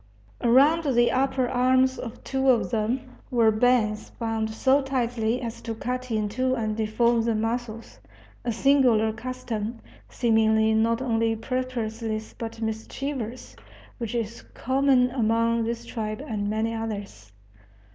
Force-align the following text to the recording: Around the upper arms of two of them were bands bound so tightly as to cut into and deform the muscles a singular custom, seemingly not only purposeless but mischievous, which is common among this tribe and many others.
Around 0.43 0.95
the 0.95 1.11
upper 1.11 1.47
arms 1.47 1.99
of 1.99 2.23
two 2.23 2.49
of 2.49 2.71
them 2.71 3.01
were 3.29 3.51
bands 3.51 4.09
bound 4.09 4.49
so 4.49 4.81
tightly 4.81 5.39
as 5.39 5.61
to 5.61 5.75
cut 5.75 6.09
into 6.09 6.55
and 6.55 6.75
deform 6.75 7.21
the 7.21 7.35
muscles 7.35 7.99
a 8.43 8.51
singular 8.51 9.13
custom, 9.13 9.77
seemingly 10.09 10.73
not 10.73 11.03
only 11.03 11.35
purposeless 11.35 12.33
but 12.33 12.63
mischievous, 12.63 13.55
which 13.99 14.15
is 14.15 14.41
common 14.55 15.11
among 15.11 15.65
this 15.65 15.85
tribe 15.85 16.23
and 16.27 16.49
many 16.49 16.73
others. 16.73 17.31